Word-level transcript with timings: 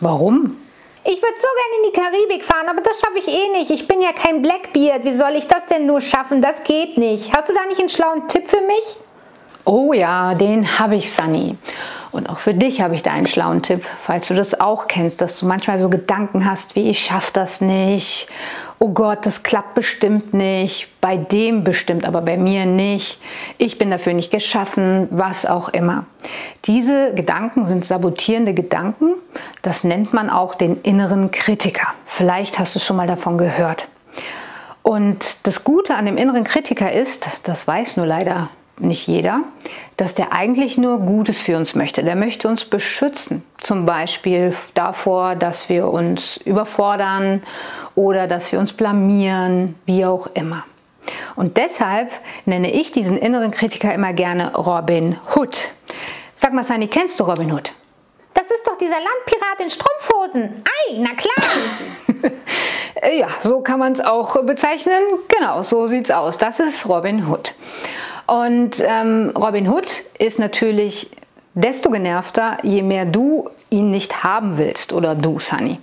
Warum? 0.00 0.56
Ich 1.04 1.22
würde 1.22 1.34
so 1.38 1.48
gerne 1.48 1.76
in 1.78 1.90
die 1.90 1.98
Karibik 1.98 2.44
fahren, 2.44 2.68
aber 2.68 2.80
das 2.82 3.00
schaffe 3.00 3.18
ich 3.18 3.28
eh 3.28 3.48
nicht. 3.50 3.70
Ich 3.70 3.88
bin 3.88 4.02
ja 4.02 4.12
kein 4.12 4.42
Blackbeard. 4.42 5.04
Wie 5.04 5.12
soll 5.12 5.32
ich 5.36 5.46
das 5.46 5.64
denn 5.66 5.86
nur 5.86 6.00
schaffen? 6.00 6.42
Das 6.42 6.62
geht 6.64 6.98
nicht. 6.98 7.34
Hast 7.34 7.48
du 7.48 7.54
da 7.54 7.64
nicht 7.66 7.78
einen 7.78 7.88
schlauen 7.88 8.28
Tipp 8.28 8.48
für 8.48 8.60
mich? 8.60 8.96
Oh 9.64 9.92
ja, 9.92 10.34
den 10.34 10.78
habe 10.78 10.96
ich, 10.96 11.10
Sunny. 11.10 11.56
Und 12.14 12.30
auch 12.30 12.38
für 12.38 12.54
dich 12.54 12.80
habe 12.80 12.94
ich 12.94 13.02
da 13.02 13.10
einen 13.10 13.26
schlauen 13.26 13.60
Tipp, 13.62 13.84
falls 13.84 14.28
du 14.28 14.34
das 14.34 14.60
auch 14.60 14.86
kennst, 14.86 15.20
dass 15.20 15.36
du 15.40 15.46
manchmal 15.46 15.80
so 15.80 15.90
Gedanken 15.90 16.48
hast, 16.48 16.76
wie 16.76 16.88
ich 16.88 17.00
schaffe 17.00 17.32
das 17.32 17.60
nicht. 17.60 18.28
Oh 18.78 18.90
Gott, 18.90 19.26
das 19.26 19.42
klappt 19.42 19.74
bestimmt 19.74 20.32
nicht. 20.32 20.86
Bei 21.00 21.16
dem 21.16 21.64
bestimmt, 21.64 22.04
aber 22.04 22.20
bei 22.22 22.36
mir 22.36 22.66
nicht. 22.66 23.20
Ich 23.58 23.78
bin 23.78 23.90
dafür 23.90 24.14
nicht 24.14 24.30
geschaffen, 24.30 25.08
was 25.10 25.44
auch 25.44 25.68
immer. 25.70 26.06
Diese 26.66 27.12
Gedanken 27.14 27.66
sind 27.66 27.84
sabotierende 27.84 28.54
Gedanken. 28.54 29.14
Das 29.62 29.82
nennt 29.82 30.14
man 30.14 30.30
auch 30.30 30.54
den 30.54 30.80
inneren 30.82 31.32
Kritiker. 31.32 31.88
Vielleicht 32.04 32.60
hast 32.60 32.76
du 32.76 32.78
schon 32.78 32.96
mal 32.96 33.08
davon 33.08 33.38
gehört. 33.38 33.88
Und 34.84 35.48
das 35.48 35.64
Gute 35.64 35.96
an 35.96 36.06
dem 36.06 36.16
inneren 36.16 36.44
Kritiker 36.44 36.92
ist, 36.92 37.40
das 37.42 37.66
weiß 37.66 37.96
nur 37.96 38.06
leider 38.06 38.50
nicht 38.78 39.06
jeder, 39.06 39.40
dass 39.96 40.14
der 40.14 40.32
eigentlich 40.32 40.78
nur 40.78 40.98
Gutes 40.98 41.40
für 41.40 41.56
uns 41.56 41.74
möchte. 41.74 42.02
Der 42.02 42.16
möchte 42.16 42.48
uns 42.48 42.64
beschützen, 42.64 43.44
zum 43.60 43.86
Beispiel 43.86 44.54
davor, 44.74 45.36
dass 45.36 45.68
wir 45.68 45.88
uns 45.88 46.36
überfordern 46.38 47.42
oder 47.94 48.26
dass 48.26 48.50
wir 48.52 48.58
uns 48.58 48.72
blamieren, 48.72 49.76
wie 49.86 50.04
auch 50.04 50.26
immer. 50.34 50.64
Und 51.36 51.56
deshalb 51.56 52.10
nenne 52.46 52.72
ich 52.72 52.92
diesen 52.92 53.18
inneren 53.18 53.50
Kritiker 53.50 53.92
immer 53.92 54.12
gerne 54.12 54.54
Robin 54.54 55.18
Hood. 55.34 55.58
Sag 56.36 56.52
mal, 56.52 56.64
Sani, 56.64 56.88
kennst 56.88 57.20
du 57.20 57.24
Robin 57.24 57.52
Hood? 57.52 57.72
Das 58.32 58.50
ist 58.50 58.66
doch 58.66 58.76
dieser 58.76 58.96
Landpirat 58.96 59.60
in 59.60 59.70
Strumpfhosen. 59.70 60.64
Ei, 60.64 60.98
na 60.98 61.10
klar. 61.14 62.32
ja, 63.16 63.28
so 63.40 63.60
kann 63.60 63.78
man 63.78 63.92
es 63.92 64.00
auch 64.00 64.42
bezeichnen. 64.42 65.00
Genau, 65.28 65.62
so 65.62 65.86
sieht's 65.86 66.10
aus. 66.10 66.36
Das 66.38 66.58
ist 66.58 66.88
Robin 66.88 67.28
Hood. 67.28 67.54
Und 68.26 68.82
ähm, 68.86 69.32
Robin 69.36 69.68
Hood 69.68 69.86
ist 70.18 70.38
natürlich 70.38 71.10
desto 71.54 71.90
genervter, 71.90 72.58
je 72.62 72.82
mehr 72.82 73.04
du 73.04 73.48
ihn 73.70 73.90
nicht 73.90 74.24
haben 74.24 74.58
willst 74.58 74.92
oder 74.92 75.14
du, 75.14 75.38
Sunny. 75.38 75.78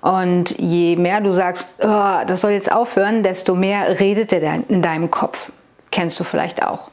Und 0.00 0.58
je 0.58 0.96
mehr 0.96 1.20
du 1.20 1.32
sagst, 1.32 1.68
oh, 1.80 2.24
das 2.26 2.40
soll 2.40 2.52
jetzt 2.52 2.72
aufhören, 2.72 3.22
desto 3.22 3.54
mehr 3.54 4.00
redet 4.00 4.32
er 4.32 4.60
in 4.68 4.82
deinem 4.82 5.10
Kopf. 5.10 5.52
Kennst 5.90 6.18
du 6.18 6.24
vielleicht 6.24 6.62
auch. 6.62 6.90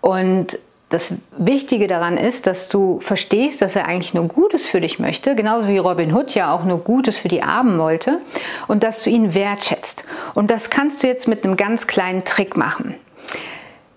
Und 0.00 0.58
das 0.90 1.14
Wichtige 1.38 1.86
daran 1.86 2.18
ist, 2.18 2.46
dass 2.46 2.68
du 2.68 3.00
verstehst, 3.00 3.62
dass 3.62 3.76
er 3.76 3.86
eigentlich 3.86 4.12
nur 4.12 4.28
Gutes 4.28 4.66
für 4.66 4.82
dich 4.82 4.98
möchte, 4.98 5.34
genauso 5.34 5.68
wie 5.68 5.78
Robin 5.78 6.14
Hood 6.14 6.34
ja 6.34 6.52
auch 6.52 6.64
nur 6.64 6.80
Gutes 6.80 7.16
für 7.16 7.28
die 7.28 7.42
Armen 7.42 7.78
wollte, 7.78 8.18
und 8.68 8.82
dass 8.82 9.02
du 9.02 9.08
ihn 9.08 9.34
wertschätzt. 9.34 10.04
Und 10.34 10.50
das 10.50 10.68
kannst 10.68 11.02
du 11.02 11.06
jetzt 11.06 11.28
mit 11.28 11.44
einem 11.44 11.56
ganz 11.56 11.86
kleinen 11.86 12.24
Trick 12.24 12.58
machen. 12.58 12.94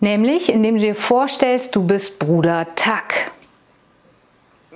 Nämlich, 0.00 0.50
indem 0.50 0.76
du 0.76 0.80
dir 0.80 0.94
vorstellst, 0.94 1.76
du 1.76 1.82
bist 1.82 2.18
Bruder 2.18 2.66
Tack. 2.74 3.30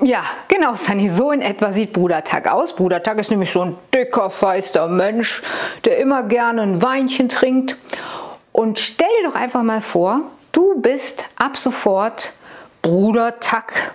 Ja, 0.03 0.23
genau, 0.49 0.75
Sunny, 0.75 1.09
so 1.09 1.31
in 1.31 1.41
etwa 1.41 1.73
sieht 1.73 1.95
Bruder 1.95 2.23
Tack 2.23 2.47
aus. 2.47 2.77
Bruder 2.77 3.03
Tack 3.03 3.19
ist 3.19 3.31
nämlich 3.31 3.51
so 3.51 3.63
ein 3.63 3.77
dicker, 3.95 4.29
feister 4.29 4.87
Mensch, 4.87 5.43
der 5.87 5.99
immer 5.99 6.25
gerne 6.25 6.63
ein 6.63 6.83
Weinchen 6.83 7.31
trinkt. 7.31 7.77
Und 8.53 8.79
stell 8.79 9.09
dir 9.23 9.31
doch 9.31 9.35
einfach 9.35 9.63
mal 9.63 9.81
vor, 9.81 10.21
du 10.53 10.81
bist 10.81 11.25
ab 11.37 11.57
sofort 11.57 12.33
Bruder 12.83 13.41
Tack 13.41 13.95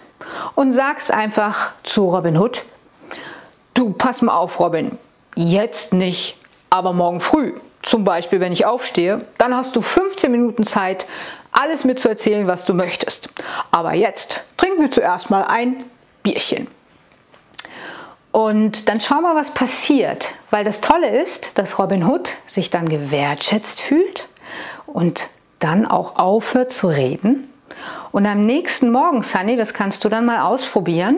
und 0.56 0.72
sagst 0.72 1.12
einfach 1.12 1.74
zu 1.84 2.08
Robin 2.08 2.38
Hood, 2.38 2.64
du 3.75 3.92
pass 3.92 4.24
mal 4.24 4.36
auf, 4.36 4.59
Robin, 4.59 4.98
jetzt 5.36 5.94
nicht, 5.94 6.38
aber 6.72 6.92
morgen 6.92 7.20
früh 7.20 7.54
zum 7.90 8.04
Beispiel, 8.04 8.40
wenn 8.40 8.52
ich 8.52 8.66
aufstehe, 8.66 9.26
dann 9.40 9.56
hast 9.56 9.76
du 9.76 9.82
15 9.82 10.32
Minuten 10.32 10.64
Zeit, 10.64 11.08
alles 11.52 11.86
mir 11.86 11.96
zu 11.96 12.08
erzählen, 12.08 12.46
was 12.46 12.66
du 12.66 12.76
möchtest. 12.76 13.30
Aber 13.72 13.94
jetzt 13.94 14.42
trinken 14.58 14.84
wir 14.84 14.92
zuerst 14.92 15.32
mal 15.32 15.44
ein 15.44 15.84
Bierchen. 16.22 16.68
Und 18.32 18.88
dann 18.88 19.02
schau 19.02 19.22
mal, 19.22 19.36
was 19.36 19.52
passiert. 19.56 20.34
Weil 20.52 20.64
das 20.64 20.82
Tolle 20.82 21.10
ist, 21.20 21.58
dass 21.58 21.80
Robin 21.80 22.06
Hood 22.06 22.36
sich 22.46 22.70
dann 22.70 22.88
gewertschätzt 22.88 23.82
fühlt 23.82 24.28
und 24.86 25.28
dann 25.58 25.88
auch 25.88 26.18
aufhört 26.18 26.72
zu 26.72 26.90
reden. 26.90 27.52
Und 28.12 28.28
am 28.28 28.46
nächsten 28.46 28.92
Morgen, 28.92 29.24
Sunny, 29.24 29.56
das 29.56 29.74
kannst 29.74 30.06
du 30.06 30.10
dann 30.10 30.26
mal 30.26 30.42
ausprobieren, 30.42 31.18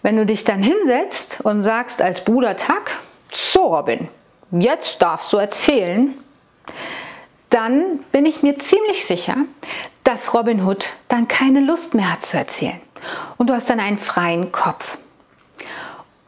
wenn 0.00 0.16
du 0.16 0.24
dich 0.24 0.44
dann 0.44 0.62
hinsetzt 0.62 1.42
und 1.42 1.62
sagst 1.62 2.00
als 2.00 2.24
Bruder 2.24 2.56
Tag, 2.56 2.90
so 3.30 3.76
Robin, 3.76 4.08
jetzt 4.52 5.02
darfst 5.02 5.32
du 5.32 5.36
erzählen, 5.36 6.14
dann 7.50 8.00
bin 8.12 8.26
ich 8.26 8.42
mir 8.42 8.58
ziemlich 8.58 9.04
sicher, 9.04 9.36
dass 10.04 10.34
Robin 10.34 10.64
Hood 10.64 10.92
dann 11.08 11.28
keine 11.28 11.60
Lust 11.60 11.94
mehr 11.94 12.12
hat 12.12 12.22
zu 12.22 12.36
erzählen. 12.36 12.80
Und 13.36 13.50
du 13.50 13.54
hast 13.54 13.70
dann 13.70 13.80
einen 13.80 13.98
freien 13.98 14.52
Kopf. 14.52 14.98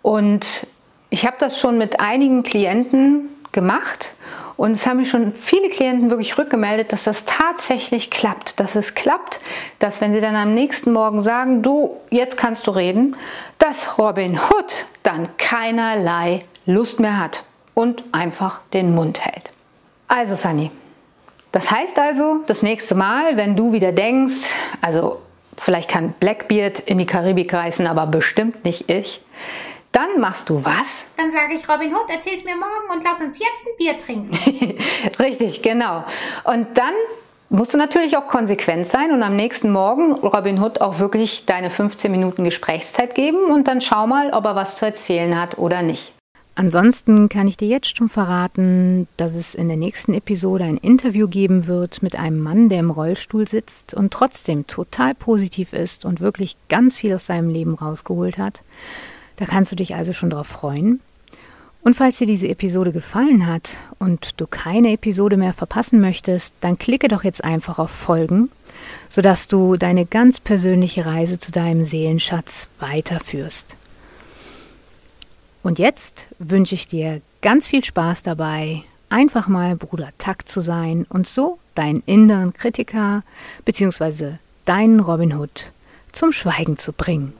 Und 0.02 0.66
ich 1.10 1.26
habe 1.26 1.36
das 1.38 1.58
schon 1.58 1.78
mit 1.78 2.00
einigen 2.00 2.42
Klienten 2.42 3.28
gemacht 3.52 4.10
und 4.56 4.72
es 4.72 4.86
haben 4.86 4.98
mir 4.98 5.06
schon 5.06 5.32
viele 5.32 5.68
Klienten 5.70 6.10
wirklich 6.10 6.38
rückgemeldet, 6.38 6.92
dass 6.92 7.04
das 7.04 7.24
tatsächlich 7.24 8.10
klappt. 8.10 8.60
Dass 8.60 8.76
es 8.76 8.94
klappt, 8.94 9.40
dass 9.78 10.00
wenn 10.00 10.12
sie 10.12 10.20
dann 10.20 10.36
am 10.36 10.54
nächsten 10.54 10.92
Morgen 10.92 11.20
sagen, 11.20 11.62
du, 11.62 11.96
jetzt 12.10 12.36
kannst 12.36 12.66
du 12.66 12.70
reden, 12.70 13.16
dass 13.58 13.98
Robin 13.98 14.38
Hood 14.38 14.86
dann 15.02 15.36
keinerlei 15.36 16.40
Lust 16.64 17.00
mehr 17.00 17.18
hat 17.18 17.44
und 17.74 18.02
einfach 18.12 18.60
den 18.72 18.94
Mund 18.94 19.24
hält. 19.24 19.52
Also 20.08 20.34
Sunny, 20.34 20.70
das 21.52 21.70
heißt 21.70 21.98
also, 21.98 22.40
das 22.46 22.62
nächste 22.62 22.94
Mal, 22.94 23.36
wenn 23.36 23.56
du 23.56 23.72
wieder 23.72 23.92
denkst, 23.92 24.54
also 24.80 25.20
vielleicht 25.58 25.90
kann 25.90 26.14
Blackbeard 26.18 26.80
in 26.80 26.98
die 26.98 27.06
Karibik 27.06 27.52
reisen, 27.52 27.86
aber 27.86 28.06
bestimmt 28.06 28.64
nicht 28.64 28.90
ich, 28.90 29.20
dann 29.92 30.18
machst 30.18 30.48
du 30.48 30.64
was? 30.64 31.04
Dann 31.18 31.30
sage 31.30 31.54
ich 31.54 31.68
Robin 31.68 31.94
Hood, 31.94 32.08
erzähl's 32.08 32.44
mir 32.44 32.56
morgen 32.56 32.98
und 32.98 33.04
lass 33.04 33.20
uns 33.20 33.38
jetzt 33.38 33.66
ein 33.66 33.76
Bier 33.76 33.98
trinken. 33.98 34.78
Richtig, 35.18 35.60
genau. 35.60 36.04
Und 36.44 36.78
dann 36.78 36.94
musst 37.50 37.74
du 37.74 37.78
natürlich 37.78 38.16
auch 38.16 38.28
konsequent 38.28 38.86
sein 38.86 39.12
und 39.12 39.22
am 39.22 39.36
nächsten 39.36 39.70
Morgen 39.70 40.12
Robin 40.12 40.58
Hood 40.58 40.80
auch 40.80 40.98
wirklich 40.98 41.44
deine 41.44 41.68
15 41.68 42.10
Minuten 42.10 42.44
Gesprächszeit 42.44 43.14
geben 43.14 43.44
und 43.44 43.68
dann 43.68 43.82
schau 43.82 44.06
mal, 44.06 44.32
ob 44.32 44.46
er 44.46 44.56
was 44.56 44.76
zu 44.76 44.86
erzählen 44.86 45.38
hat 45.38 45.58
oder 45.58 45.82
nicht. 45.82 46.14
Ansonsten 46.54 47.30
kann 47.30 47.48
ich 47.48 47.56
dir 47.56 47.68
jetzt 47.68 47.96
schon 47.96 48.10
verraten, 48.10 49.08
dass 49.16 49.34
es 49.34 49.54
in 49.54 49.68
der 49.68 49.78
nächsten 49.78 50.12
Episode 50.12 50.64
ein 50.64 50.76
Interview 50.76 51.26
geben 51.26 51.66
wird 51.66 52.02
mit 52.02 52.14
einem 52.14 52.40
Mann, 52.40 52.68
der 52.68 52.80
im 52.80 52.90
Rollstuhl 52.90 53.48
sitzt 53.48 53.94
und 53.94 54.12
trotzdem 54.12 54.66
total 54.66 55.14
positiv 55.14 55.72
ist 55.72 56.04
und 56.04 56.20
wirklich 56.20 56.56
ganz 56.68 56.98
viel 56.98 57.14
aus 57.14 57.26
seinem 57.26 57.48
Leben 57.48 57.74
rausgeholt 57.74 58.36
hat. 58.36 58.60
Da 59.36 59.46
kannst 59.46 59.72
du 59.72 59.76
dich 59.76 59.94
also 59.94 60.12
schon 60.12 60.28
drauf 60.28 60.46
freuen. 60.46 61.00
Und 61.82 61.96
falls 61.96 62.18
dir 62.18 62.26
diese 62.26 62.48
Episode 62.48 62.92
gefallen 62.92 63.46
hat 63.46 63.78
und 63.98 64.40
du 64.40 64.46
keine 64.46 64.92
Episode 64.92 65.36
mehr 65.36 65.54
verpassen 65.54 66.00
möchtest, 66.00 66.56
dann 66.60 66.78
klicke 66.78 67.08
doch 67.08 67.24
jetzt 67.24 67.42
einfach 67.42 67.78
auf 67.78 67.90
Folgen, 67.90 68.50
sodass 69.08 69.48
du 69.48 69.76
deine 69.76 70.04
ganz 70.04 70.38
persönliche 70.38 71.06
Reise 71.06 71.40
zu 71.40 71.50
deinem 71.50 71.82
Seelenschatz 71.84 72.68
weiterführst. 72.78 73.74
Und 75.62 75.78
jetzt 75.78 76.26
wünsche 76.38 76.74
ich 76.74 76.88
dir 76.88 77.20
ganz 77.40 77.66
viel 77.68 77.84
Spaß 77.84 78.24
dabei, 78.24 78.82
einfach 79.08 79.46
mal 79.48 79.76
Bruder 79.76 80.08
Takt 80.18 80.48
zu 80.48 80.60
sein 80.60 81.06
und 81.08 81.28
so 81.28 81.58
deinen 81.74 82.02
inneren 82.06 82.52
Kritiker 82.52 83.22
bzw. 83.64 84.32
deinen 84.64 85.00
Robin 85.00 85.34
Hood 85.34 85.72
zum 86.12 86.32
Schweigen 86.32 86.78
zu 86.78 86.92
bringen. 86.92 87.32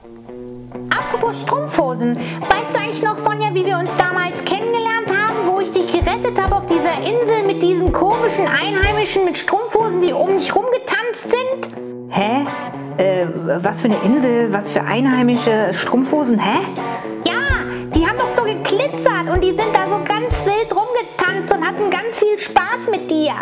Apropos 0.89 1.41
Strumpfhosen, 1.41 2.15
weißt 2.15 2.73
du 2.73 2.79
eigentlich 2.79 3.03
noch, 3.03 3.17
Sonja, 3.17 3.53
wie 3.53 3.65
wir 3.65 3.77
uns 3.77 3.89
damals 3.97 4.43
kennengelernt 4.45 5.09
haben, 5.09 5.47
wo 5.47 5.59
ich 5.59 5.71
dich 5.71 5.91
gerettet 5.91 6.41
habe 6.41 6.55
auf 6.55 6.65
dieser 6.67 6.97
Insel 6.99 7.45
mit 7.45 7.61
diesen 7.61 7.91
komischen 7.91 8.47
Einheimischen 8.47 9.25
mit 9.25 9.37
Strumpfhosen, 9.37 10.01
die 10.01 10.13
um 10.13 10.33
mich 10.33 10.55
rumgetanzt 10.55 11.23
sind? 11.23 12.09
Hä? 12.09 12.45
Äh, 12.97 13.27
was 13.61 13.81
für 13.81 13.89
eine 13.89 13.97
Insel, 14.03 14.53
was 14.53 14.71
für 14.71 14.81
einheimische 14.81 15.73
Strumpfhosen, 15.73 16.39
hä? 16.39 16.59
Die 19.43 19.49
sind 19.49 19.73
da 19.73 19.83
so 19.89 19.99
ganz 20.05 20.33
wild 20.45 20.73
rumgetanzt 20.73 21.53
und 21.53 21.67
hatten 21.67 21.89
ganz 21.89 22.17
viel 22.17 22.39
Spaß 22.39 22.89
mit 22.89 23.11
dir. 23.11 23.33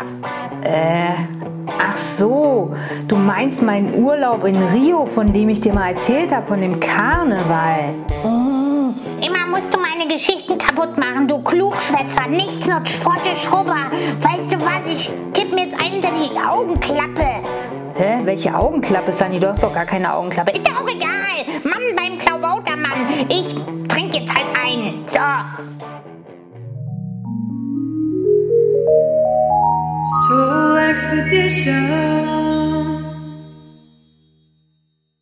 Äh, 0.64 1.14
ach 1.78 1.96
so, 1.96 2.74
du 3.08 3.18
meinst 3.18 3.62
meinen 3.62 3.94
Urlaub 3.94 4.44
in 4.46 4.56
Rio, 4.74 5.06
von 5.06 5.32
dem 5.32 5.50
ich 5.50 5.62
dir 5.62 5.76
mal 5.76 5.90
erzählt 5.90 6.32
habe, 6.32 6.48
von 6.48 6.60
dem 6.60 6.80
Karneval. 6.80 7.94
Mm, 8.24 8.96
immer 9.24 9.46
musst 9.48 9.72
du 9.72 9.80
meine 9.80 10.12
Geschichten 10.12 10.58
kaputt 10.58 10.98
machen, 10.98 11.28
du 11.28 11.38
Klugschwätzer. 11.38 12.28
Nichts 12.28 12.66
nur 12.66 12.84
Sprotte 12.84 13.36
Schrubber. 13.36 13.92
Weißt 14.22 14.52
du 14.52 14.60
was, 14.60 14.92
ich 14.92 15.12
kipp 15.36 15.54
mir 15.54 15.66
jetzt 15.66 15.80
einen 15.80 15.98
unter 15.98 16.10
die 16.20 16.36
Augenklappe. 16.40 17.44
Hä? 17.94 18.22
Welche 18.24 18.56
Augenklappe, 18.56 19.12
Sunny? 19.12 19.40
Du 19.40 19.48
hast 19.50 19.62
doch 19.62 19.72
gar 19.72 19.86
keine 19.86 20.12
Augenklappe. 20.12 20.50
Ist 20.50 20.68
ja 20.68 20.74
auch 20.82 20.90
egal. 20.90 21.46
Mann 21.64 21.96
beim 21.96 22.18
Klaubautermann. 22.18 23.28
Ich 23.30 23.54
trink 23.88 24.16
jetzt 24.16 24.34
halt 24.34 24.48
ein. 24.60 25.06
So. 25.08 25.20
sedition. 31.12 32.51